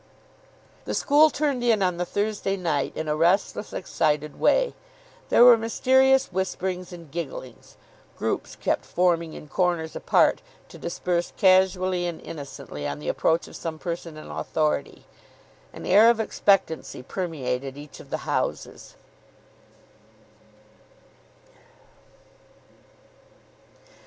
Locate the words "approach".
13.09-13.47